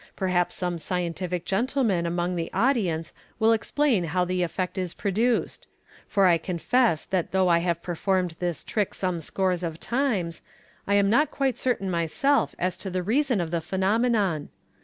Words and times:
Perhaps 0.15 0.55
some 0.55 0.79
scientific 0.79 1.45
gentleman 1.45 2.07
among 2.07 2.35
the 2.35 2.49
audience 2.53 3.13
will 3.37 3.53
explain 3.53 4.03
how 4.05 4.25
the 4.25 4.41
effect 4.41 4.75
is 4.75 4.95
produced 4.95 5.67
$ 5.83 5.83
for 6.07 6.25
I 6.25 6.39
confess 6.39 7.05
t'lat 7.05 7.29
though 7.29 7.47
I 7.49 7.59
have 7.59 7.83
performed 7.83 8.31
this 8.39 8.63
trick 8.63 8.95
some 8.95 9.19
scores 9.19 9.61
of 9.61 9.79
times, 9.79 10.41
I 10.87 10.95
am 10.95 11.11
not 11.11 11.29
quite 11.29 11.59
certain 11.59 11.91
myself 11.91 12.55
as 12.57 12.77
to 12.77 12.89
the 12.89 13.03
reason 13.03 13.39
of 13.39 13.51
the 13.51 13.61
phenomenon. 13.61 14.49